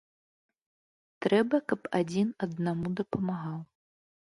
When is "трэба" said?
1.25-1.55